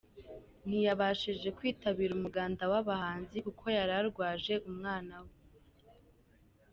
ntiyabashije 0.65 1.47
kwitabira 1.57 2.11
umuganda 2.15 2.63
w’abahanzi 2.71 3.37
kuko 3.45 3.65
yari 3.77 3.93
arwaje 3.99 4.53
umwana 4.69 5.15
we. 5.23 5.31